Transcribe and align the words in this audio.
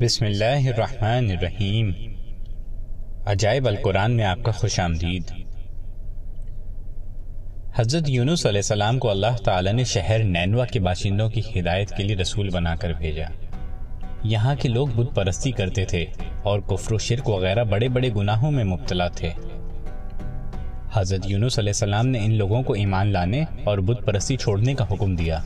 بسم 0.00 0.24
اللہ 0.24 0.68
الرحمن 0.68 1.30
الرحیم۔ 1.30 1.92
عجائب 3.26 3.66
القرآن 3.66 4.12
میں 4.12 4.24
آپ 4.24 4.38
کا 4.42 4.52
خوش 4.52 4.80
آمدید۔ 4.80 5.22
حضرت 7.76 8.08
یونس 8.08 8.46
علیہ 8.46 8.58
السلام 8.58 8.98
کو 8.98 9.10
اللہ 9.10 9.36
تعالی 9.44 9.72
نے 9.72 9.84
شہر 9.84 10.24
نینوا 10.24 10.64
کے 10.64 10.80
باشندوں 10.80 11.28
کی 11.28 11.60
ہدایت 11.60 11.90
کے 11.90 12.02
لیے 12.02 12.16
رسول 12.16 12.48
بنا 12.50 12.74
کر 12.76 12.92
بھیجا۔ 12.92 13.26
یہاں 14.24 14.54
کے 14.54 14.68
لوگ 14.68 14.88
بت 14.88 15.16
پرستی 15.16 15.50
کرتے 15.50 15.84
تھے 15.84 16.06
اور 16.42 16.60
کفر 16.60 16.92
و 16.92 16.98
شرک 16.98 17.28
وغیرہ 17.28 17.64
بڑے 17.64 17.88
بڑے 17.88 18.10
گناہوں 18.16 18.50
میں 18.50 18.64
مبتلا 18.64 19.08
تھے۔ 19.08 19.30
حضرت 20.92 21.20
یونس 21.24 21.58
علیہ 21.58 21.70
السلام 21.70 22.06
نے 22.06 22.24
ان 22.24 22.34
لوگوں 22.34 22.62
کو 22.62 22.72
ایمان 22.72 23.06
لانے 23.06 23.44
اور 23.64 23.78
بت 23.78 24.06
پرستی 24.06 24.36
چھوڑنے 24.36 24.74
کا 24.74 24.84
حکم 24.90 25.16
دیا۔ 25.16 25.42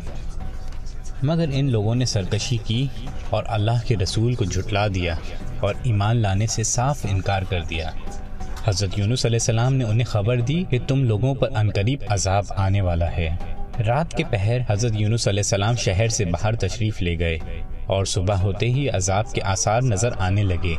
مگر 1.23 1.45
ان 1.53 1.71
لوگوں 1.71 1.95
نے 1.95 2.05
سرکشی 2.05 2.57
کی 2.57 2.87
اور 3.31 3.45
اللہ 3.47 3.87
کے 3.87 3.97
رسول 3.97 4.35
کو 4.35 4.45
جھٹلا 4.45 4.87
دیا 4.89 5.15
اور 5.61 5.75
ایمان 5.83 6.17
لانے 6.17 6.47
سے 6.47 6.63
صاف 6.63 7.07
انکار 7.11 7.43
کر 7.49 7.63
دیا۔ 7.63 7.91
حضرت 8.65 8.99
یونس 8.99 9.27
علیہ 9.27 9.39
السلام 9.41 9.75
نے 9.75 9.85
انہیں 9.85 10.05
خبر 10.05 10.41
دی 10.41 10.65
کہ 10.71 10.79
تم 10.89 11.05
لوگوں 11.05 11.35
پر 11.35 11.49
انقریب 11.57 11.99
عذاب 12.09 12.45
آنے 12.57 12.81
والا 12.81 13.11
ہے۔ 13.11 13.37
رات 13.87 14.15
کے 14.17 14.25
پہر 14.31 14.59
حضرت 14.69 14.93
یونس 14.95 15.29
علیہ 15.29 15.41
السلام 15.41 15.75
شہر 15.75 16.09
سے 16.09 16.25
باہر 16.25 16.55
تشریف 16.55 17.03
لے 17.03 17.19
گئے 17.19 17.39
اور 17.87 18.05
صبح 18.05 18.35
ہوتے 18.35 18.67
ہی 18.67 18.89
عذاب 18.89 19.33
کے 19.33 19.43
آثار 19.43 19.83
نظر 19.83 20.11
آنے 20.19 20.43
لگے۔ 20.43 20.75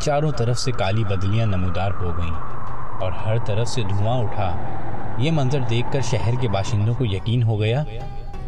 چاروں 0.00 0.32
طرف 0.32 0.58
سے 0.58 0.72
کالی 0.72 1.04
بدلیاں 1.04 1.46
نمودار 1.46 1.90
ہو 1.90 2.18
گئیں 2.18 2.34
اور 3.00 3.12
ہر 3.12 3.38
طرف 3.46 3.68
سے 3.68 3.82
دھواں 3.82 4.18
اٹھا۔ 4.18 4.56
یہ 5.18 5.30
منظر 5.30 5.60
دیکھ 5.70 5.92
کر 5.92 6.00
شہر 6.10 6.34
کے 6.40 6.48
باشندوں 6.48 6.94
کو 6.94 7.04
یقین 7.04 7.42
ہو 7.42 7.60
گیا 7.60 7.84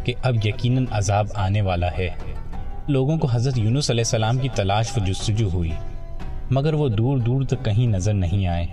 کہ 0.03 0.13
اب 0.23 0.45
یقیناً 0.45 0.85
عذاب 0.91 1.27
آنے 1.33 1.61
والا 1.61 1.87
ہے۔ 1.97 2.09
لوگوں 2.87 3.17
کو 3.17 3.27
حضرت 3.31 3.57
یونس 3.57 3.91
علیہ 3.91 4.03
السلام 4.03 4.37
کی 4.37 4.49
تلاش 4.55 4.97
و 4.97 5.05
جستجو 5.05 5.49
ہوئی، 5.53 5.71
مگر 6.51 6.73
وہ 6.73 6.89
دور 6.89 7.17
دور 7.17 7.43
تک 7.43 7.65
کہیں 7.65 7.87
نظر 7.87 8.13
نہیں 8.13 8.47
آئے۔ 8.47 8.65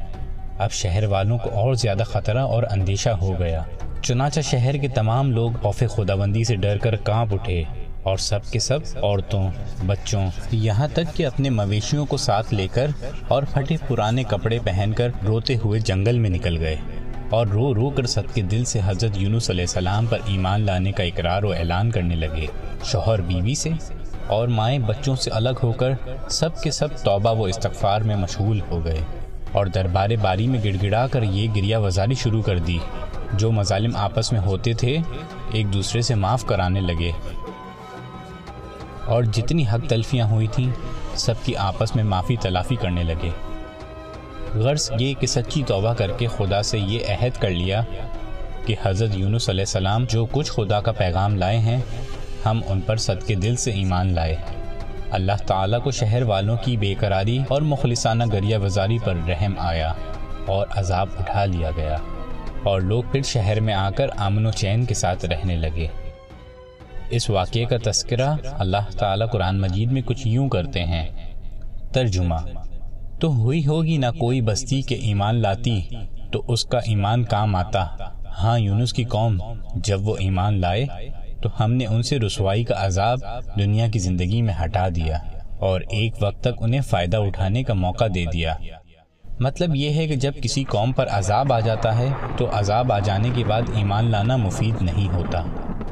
اب 0.59 0.71
شہر 0.71 1.05
والوں 1.05 1.39
کو 1.39 1.51
اور 1.51 1.75
زیادہ 1.75 2.03
خطرہ 2.03 2.39
اور 2.39 2.63
اندیشہ 2.71 3.09
ہو 3.09 3.39
گیا۔ 3.39 3.63
چنانچہ 4.03 4.41
شہر 4.41 4.77
کے 4.77 4.89
تمام 4.89 5.31
لوگ 5.31 5.51
خوف 5.63 5.83
خداوندی 5.89 6.45
سے 6.45 6.57
ڈر 6.57 6.79
کر 6.79 6.97
کانپ 6.97 7.35
اٹھے 7.35 7.63
اور 8.03 8.17
سب 8.17 8.39
کے 8.51 8.59
سب 8.59 8.79
عورتوں، 9.03 9.51
بچوں، 9.87 10.27
یہاں 10.53 10.89
تک 10.93 11.17
کہ 11.17 11.27
اپنے 11.27 11.51
مویشیوں 11.51 12.07
کو 12.07 12.17
ساتھ 12.17 12.55
لے 12.55 12.69
کر 12.73 12.87
اور 13.29 13.43
پھٹے 13.53 13.77
پرانے 13.89 14.23
کپڑے 14.23 14.59
پہن 14.65 14.93
کر 14.97 15.09
روتے 15.27 15.57
ہوئے 15.65 15.81
جنگل 15.81 16.19
میں 16.19 16.31
نکل 16.31 16.59
گئے۔ 16.59 16.77
اور 17.31 17.47
رو 17.47 17.75
رو 17.75 17.91
کر 17.91 18.07
صد 18.07 18.35
کے 18.35 18.43
دل 18.43 18.65
سے 18.65 18.81
حضرت 18.85 19.11
یونس 19.15 19.51
علیہ 19.51 19.63
السلام 19.63 20.07
پر 20.07 20.19
ایمان 20.25 20.61
لانے 20.61 20.93
کا 20.93 21.03
اقرار 21.03 21.43
و 21.43 21.53
اعلان 21.53 21.91
کرنے 21.91 22.17
لگے۔ 22.17 22.47
شوہر 22.85 23.21
بیوی 23.21 23.55
سے 23.55 23.71
اور 24.27 24.49
مائیں 24.49 24.79
بچوں 24.79 25.17
سے 25.17 25.31
الگ 25.31 25.59
ہو 25.63 25.73
کر 25.73 25.91
سب 26.29 26.63
کے 26.63 26.71
سب 26.71 26.89
توبہ 27.05 27.31
و 27.31 27.45
استغفار 27.45 28.01
میں 28.01 28.17
مشغول 28.17 28.61
ہو 28.71 28.85
گئے 28.85 29.01
اور 29.53 29.67
دربار 29.67 30.11
باری 30.23 30.47
میں 30.47 30.61
گڑ 30.65 30.77
گڑا 30.83 31.07
کر 31.07 31.23
یہ 31.23 31.49
گریا 31.57 31.79
وزاری 31.79 32.15
شروع 32.15 32.43
کر 32.43 32.59
دی۔ 32.59 32.79
جو 33.33 33.53
مظالم 33.53 33.97
آپس 33.97 34.33
میں 34.33 34.41
ہوتے 34.41 34.73
تھے، 34.73 34.99
ایک 35.53 35.73
دوسرے 35.73 36.03
سے 36.03 36.15
معاف 36.15 36.45
کرانے 36.45 36.81
لگے۔ 36.81 37.13
اور 39.07 39.23
جتنی 39.23 39.65
حق 39.75 39.89
تلفیاں 39.89 40.27
ہوئی 40.27 40.47
تھیں، 40.47 40.71
سب 41.15 41.35
کی 41.45 41.57
آپس 41.57 41.97
میں 41.97 42.05
معافی 42.05 42.37
تلافی 42.37 42.77
کرنے 42.77 43.03
لگے۔ 43.03 43.31
غرض 44.55 44.93
یہ 44.99 45.15
کہ 45.21 45.27
سچی 45.27 45.63
توبہ 45.67 45.95
کر 45.95 46.11
کے 46.19 46.27
خدا 46.27 46.63
سے 46.63 46.79
یہ 46.79 46.99
عہد 47.09 47.41
کر 47.41 47.51
لیا 47.51 47.83
کہ 48.67 48.75
حضرت 48.83 49.11
یونس 49.15 49.49
علیہ 49.49 49.61
السلام 49.61 50.05
جو 50.09 50.27
کچھ 50.33 50.53
خدا 50.53 50.81
کا 50.81 50.93
پیغام 50.93 51.37
لائے 51.37 51.59
ہیں، 51.59 51.81
ہم 52.47 52.61
ان 52.67 52.81
پر 52.81 52.97
صد 52.97 53.27
کے 53.27 53.35
دل 53.35 53.57
سے 53.57 53.71
ایمان 53.71 54.15
لائے۔ 54.15 54.37
اللہ 55.11 55.33
تعالیٰ 55.47 55.83
کو 55.83 55.91
شہر 55.91 56.23
والوں 56.23 56.57
کی 56.65 56.77
بے 56.77 56.95
قراری 56.95 57.39
اور 57.49 57.63
مخلصانہ 57.63 58.25
گریہ 58.33 58.57
وزاری 58.57 58.99
پر 59.05 59.15
رحم 59.29 59.53
آیا 59.59 59.93
اور 60.47 60.67
عذاب 60.77 61.09
اٹھا 61.19 61.45
لیا 61.45 61.71
گیا۔ 61.77 61.97
اور 62.63 62.81
لوگ 62.81 63.03
پھر 63.13 63.23
شہر 63.23 63.61
میں 63.61 63.75
آ 63.75 63.91
کر 63.91 64.07
امن 64.17 64.47
و 64.47 64.51
چین 64.51 64.85
کے 64.85 64.95
ساتھ 64.95 65.25
رہنے 65.25 65.57
لگے۔ 65.57 65.87
اس 67.11 67.31
واقعے 67.31 67.65
کا 67.65 67.77
تذکرہ 67.85 68.35
اللہ 68.45 68.99
تعالیٰ 68.99 69.31
قرآن 69.31 69.61
مجید 69.61 69.93
میں 69.93 70.03
کچھ 70.05 70.27
یوں 70.27 70.49
کرتے 70.49 70.85
ہیں۔ 70.85 71.35
ترجمہ 71.93 72.35
تو 73.21 73.33
ہوئی 73.37 73.67
ہوگی 73.67 73.97
نہ 73.97 74.07
کوئی 74.19 74.41
بستی 74.41 74.83
کے 74.83 74.95
ایمان 74.95 75.35
لاتی 75.35 75.81
تو 76.33 76.43
اس 76.49 76.65
کا 76.65 76.79
ایمان 76.79 77.25
کام 77.25 77.57
آتا۔ 77.57 77.87
ہاں 78.43 78.59
یونس 78.59 78.93
کی 78.93 79.05
قوم 79.05 79.39
جب 79.75 80.09
وہ 80.09 80.17
ایمان 80.19 80.61
لائے 80.61 80.87
تو 81.43 81.49
ہم 81.61 81.73
نے 81.73 81.87
ان 81.87 82.03
سے 82.03 82.19
رسوائی 82.19 82.65
کا 82.65 82.75
عذاب 82.79 83.19
دنیا 83.59 83.89
کی 83.89 83.99
زندگی 83.99 84.43
میں 84.43 84.55
ہٹا 84.65 84.89
دیا 84.89 85.19
اور 85.59 85.81
ایک 85.91 86.15
وقت 86.21 86.41
تک 86.41 86.63
انہیں 86.63 86.81
فائدہ 86.81 87.17
اٹھانے 87.17 87.63
کا 87.63 87.75
موقع 87.75 88.05
دے 88.15 88.25
دیا۔ 88.33 88.55
مطلب 89.41 89.75
یہ 89.75 89.91
ہے 89.91 90.07
کہ 90.07 90.17
جب 90.17 90.33
کسی 90.43 90.65
قوم 90.65 90.93
پر 90.93 91.07
عذاب 91.11 91.53
آ 91.53 91.61
جاتا 91.61 91.99
ہے 91.99 92.09
تو 92.37 92.47
عذاب 92.53 92.93
آ 92.93 92.99
جانے 92.99 93.31
کے 93.35 93.45
بعد 93.45 93.63
ایمان 93.75 94.11
لانا 94.11 94.37
مفید 94.37 94.83
نہیں 94.83 95.09
ہوتا۔ 95.15 95.43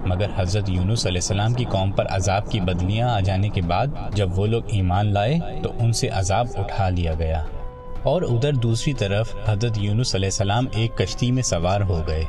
مگر 0.08 0.26
حضرت 0.36 0.68
یونس 0.68 1.06
علیہ 1.06 1.18
السلام 1.18 1.52
کی 1.52 1.64
قوم 1.64 1.90
پر 1.90 2.06
عذاب 2.10 2.50
کی 2.50 2.60
بدلیاں 2.60 3.08
آ 3.08 3.20
جانے 3.20 3.48
کے 3.48 3.62
بعد 3.62 3.86
جب 4.12 4.38
وہ 4.38 4.46
لوگ 4.46 4.62
ایمان 4.66 5.12
لائے 5.12 5.38
تو 5.62 5.72
ان 5.78 5.92
سے 5.92 6.08
عذاب 6.08 6.46
اٹھا 6.54 6.88
لیا 6.88 7.12
گیا۔ 7.18 7.44
اور 8.02 8.22
ادھر 8.22 8.52
دوسری 8.52 8.92
طرف 8.92 9.34
حضرت 9.48 9.72
یونس 9.76 10.14
علیہ 10.14 10.26
السلام 10.26 10.66
ایک 10.72 10.98
کشتی 10.98 11.32
میں 11.32 11.42
سوار 11.42 11.80
ہو 11.80 12.02
گئے۔ 12.06 12.24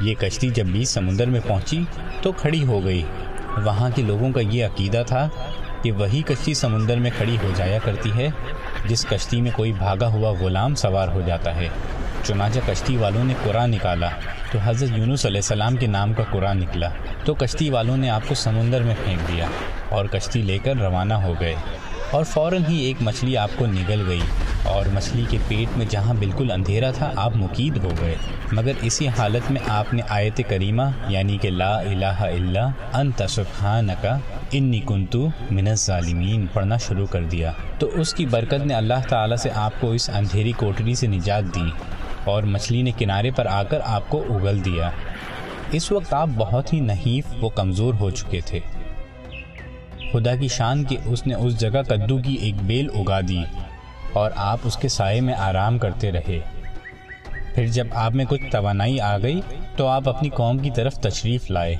یہ 0.00 0.14
کشتی 0.14 0.48
جب 0.48 0.66
بیچ 0.66 0.88
سمندر 0.88 1.26
میں 1.26 1.40
پہنچی 1.46 1.84
تو 2.22 2.32
کھڑی 2.32 2.64
ہو 2.64 2.84
گئی۔ 2.84 3.02
وہاں 3.64 3.90
کے 3.94 4.02
لوگوں 4.02 4.32
کا 4.32 4.40
یہ 4.40 4.66
عقیدہ 4.66 5.02
تھا 5.06 5.28
کہ 5.82 5.92
وہی 5.92 6.22
کشتی 6.22 6.54
سمندر 6.54 6.96
میں 6.96 7.10
کھڑی 7.16 7.36
ہو 7.42 7.50
جایا 7.56 7.78
کرتی 7.84 8.12
ہے، 8.16 8.28
جس 8.84 9.06
کشتی 9.10 9.40
میں 9.40 9.50
کوئی 9.54 9.72
بھاگا 9.72 10.06
ہوا 10.06 10.30
غلام 10.40 10.74
سوار 10.74 11.08
ہو 11.08 11.20
جاتا 11.26 11.56
ہے۔ 11.56 11.68
چنانچہ 12.22 12.60
کشتی 12.66 12.96
والوں 12.96 13.24
نے 13.24 13.34
قرآن 13.44 13.70
نکالا۔ 13.70 14.08
تو 14.54 14.60
حضرت 14.64 14.98
یونس 14.98 15.26
علیہ 15.26 15.38
السلام 15.38 15.76
کے 15.76 15.86
نام 15.86 16.12
کا 16.12 16.22
قرآن 16.30 16.58
نکلا 16.58 16.88
تو 17.24 17.34
کشتی 17.34 17.70
والوں 17.70 17.96
نے 17.96 18.10
آپ 18.10 18.22
کو 18.28 18.34
سمندر 18.34 18.82
میں 18.82 18.94
پھینک 19.04 19.28
دیا 19.28 19.46
اور 19.88 20.04
کشتی 20.04 20.42
لے 20.42 20.58
کر 20.58 20.76
روانہ 20.76 21.14
ہو 21.14 21.34
گئے 21.40 21.54
اور 22.10 22.24
فوراً 22.24 22.62
ہی 22.68 22.76
ایک 22.78 22.96
مچھلی 23.02 23.36
آپ 23.36 23.50
کو 23.56 23.66
نگل 23.66 24.02
گئی 24.06 24.20
اور 24.64 24.86
مچھلی 24.94 25.24
کے 25.30 25.38
پیٹ 25.48 25.76
میں 25.78 25.86
جہاں 25.90 26.14
بالکل 26.14 26.50
اندھیرا 26.50 26.90
تھا، 26.90 27.10
آپ 27.16 27.36
مقید 27.36 27.84
ہو 27.84 27.90
گئے۔ 28.00 28.14
مگر 28.52 28.72
اسی 28.82 29.08
حالت 29.08 29.50
میں 29.50 29.60
آپ 29.68 29.94
نے 29.94 30.02
آیت 30.08 30.40
کریمہ 30.48 30.82
یعنی 31.08 31.38
کہ 31.38 31.50
لا 31.50 31.78
الہ 31.78 32.14
الا 32.20 32.68
انت 32.92 33.22
سبحانکا 33.28 34.16
انی 34.52 34.80
کنتو 34.86 35.28
من 35.50 35.68
الظالمین 35.68 36.46
پڑھنا 36.52 36.76
شروع 36.76 37.06
کر 37.06 37.24
دیا۔ 37.24 37.52
تو 37.78 37.90
اس 37.94 38.14
کی 38.14 38.26
برکت 38.26 38.66
نے 38.66 38.74
اللہ 38.74 39.08
تعالیٰ 39.08 39.36
سے 39.36 39.50
آپ 39.54 39.80
کو 39.80 39.90
اس 39.90 40.10
اندھیری 40.14 40.52
کوٹری 40.52 40.94
سے 40.94 41.06
نجات 41.06 41.54
دی۔ 41.54 41.70
اور 42.24 42.42
مچھلی 42.42 42.82
نے 42.82 42.90
کنارے 42.98 43.30
پر 43.30 43.46
آ 43.46 43.62
کر 43.62 43.80
آپ 43.84 44.02
کو 44.08 44.24
اگل 44.28 44.64
دیا۔ 44.64 44.90
اس 45.72 45.92
وقت 45.92 46.14
آپ 46.14 46.28
بہت 46.36 46.72
ہی 46.72 46.80
نحیف 46.80 47.24
و 47.42 47.48
کمزور 47.48 47.94
ہو 47.94 48.10
چکے 48.10 48.40
تھے۔ 48.46 48.58
خدا 50.12 50.36
کی 50.36 50.48
شان 50.48 50.84
کہ 50.84 50.96
اس 51.04 51.26
نے 51.26 51.34
اس 51.34 51.60
جگہ 51.60 51.82
کدو 51.88 52.18
کی 52.18 52.34
ایک 52.34 52.54
بیل 52.62 52.88
اگا 52.94 53.20
دی 53.28 53.42
اور 54.12 54.30
آپ 54.36 54.58
اس 54.64 54.76
کے 54.76 54.88
سائے 54.88 55.20
میں 55.20 55.34
آرام 55.34 55.78
کرتے 55.78 56.12
رہے۔ 56.12 56.38
پھر 57.54 57.66
جب 57.66 57.86
آپ 57.92 58.12
میں 58.12 58.24
کچھ 58.28 58.42
توانائی 58.50 59.00
آ 59.00 59.18
گئی 59.18 59.40
تو 59.76 59.86
آپ 59.86 60.08
اپنی 60.08 60.28
قوم 60.28 60.58
کی 60.58 60.70
طرف 60.70 60.94
تشریف 60.94 61.50
لائے۔ 61.50 61.76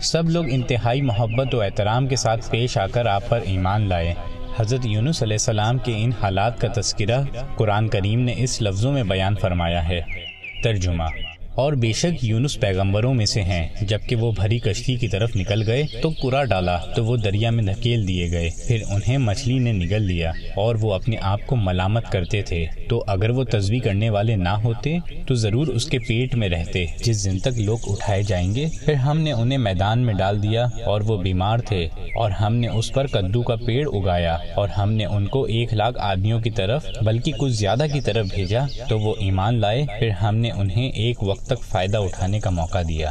سب 0.00 0.30
لوگ 0.30 0.44
انتہائی 0.48 1.02
محبت 1.02 1.54
و 1.54 1.62
احترام 1.62 2.06
کے 2.06 2.16
ساتھ 2.16 2.50
پیش 2.50 2.78
آ 2.78 2.86
کر 2.86 3.06
آپ 3.06 3.22
پر 3.28 3.40
ایمان 3.44 3.88
لائے۔ 3.88 4.14
حضرت 4.56 4.86
یونس 4.86 5.22
علیہ 5.22 5.34
السلام 5.34 5.78
کے 5.78 5.92
ان 5.96 6.10
حالات 6.22 6.60
کا 6.60 6.68
تذکرہ 6.80 7.22
قرآن 7.56 7.88
کریم 7.88 8.20
نے 8.20 8.34
اس 8.36 8.62
لفظوں 8.62 8.92
میں 8.92 9.02
بیان 9.02 9.34
فرمایا 9.34 9.88
ہے۔ 9.88 10.00
ترجمہ 10.62 11.04
اور 11.54 11.72
بے 11.72 11.92
شک 11.92 12.24
یونس 12.24 12.60
پیغمبروں 12.60 13.14
میں 13.14 13.26
سے 13.26 13.42
ہیں۔ 13.42 13.68
جبکہ 13.80 14.16
وہ 14.16 14.32
بھری 14.32 14.58
کشتی 14.58 14.96
کی 14.96 15.08
طرف 15.08 15.36
نکل 15.36 15.62
گئے 15.66 15.82
تو 16.02 16.10
کرا 16.10 16.44
ڈالا 16.44 16.76
تو 16.76 17.04
وہ 17.04 17.16
دریا 17.16 17.50
میں 17.50 17.64
دھکیل 17.64 18.08
دیے 18.08 18.30
گئے۔ 18.30 18.50
پھر 18.66 18.82
انہیں 18.90 19.18
مچھلی 19.18 19.58
نے 19.58 19.72
نگل 19.72 20.02
لیا 20.02 20.32
اور 20.56 20.74
وہ 20.80 20.94
اپنے 20.94 21.16
آپ 21.20 21.46
کو 21.46 21.56
ملامت 21.56 22.12
کرتے 22.12 22.42
تھے۔ 22.42 22.66
تو 22.88 23.04
اگر 23.06 23.30
وہ 23.30 23.44
تصویر 23.44 23.80
کرنے 23.80 24.10
والے 24.10 24.36
نہ 24.36 24.48
ہوتے 24.48 24.98
تو 25.28 25.34
ضرور 25.34 25.66
اس 25.66 25.86
کے 25.86 25.98
پیٹ 25.98 26.34
میں 26.34 26.48
رہتے۔ 26.48 26.86
جس 27.04 27.24
دن 27.24 27.38
تک 27.38 27.58
لوگ 27.58 27.78
اٹھائے 27.86 28.22
جائیں 28.22 28.54
گے، 28.54 28.66
پھر 28.84 28.94
ہم 28.94 29.18
نے 29.18 29.32
انہیں 29.32 29.58
میدان 29.58 29.98
میں 29.98 30.14
ڈال 30.14 30.42
دیا 30.42 30.66
اور 30.84 31.00
وہ 31.00 31.22
بیمار 31.22 31.58
تھے۔ 31.58 31.88
اور 32.14 32.30
ہم 32.30 32.54
نے 32.54 32.68
اس 32.68 32.92
پر 32.92 33.06
کدو 33.06 33.42
کا 33.42 33.56
پیڑ 33.66 33.88
اگایا 33.92 34.36
اور 34.54 34.68
ہم 34.68 34.92
نے 34.92 35.04
ان 35.04 35.26
کو 35.26 35.42
ایک 35.42 35.74
لاکھ 35.74 35.98
آدمیوں 36.00 36.40
کی 36.40 36.50
طرف، 36.50 36.86
بلکہ 37.02 37.32
کچھ 37.38 37.52
زیادہ 37.52 37.84
کی 37.92 38.00
طرف 38.00 38.26
بھیجا 38.34 38.60
تو 38.88 38.98
وہ 38.98 39.14
ایمان 39.18 39.60
لائے۔ 39.60 39.84
پھر 39.98 40.08
ہم 40.08 40.36
نے 40.36 40.50
انہیں 40.50 40.88
ایک 40.88 41.22
وقت 41.22 41.41
تک 41.46 41.62
فائدہ 41.68 41.98
اٹھانے 41.98 42.40
کا 42.40 42.50
موقع 42.50 42.82
دیا۔ 42.88 43.10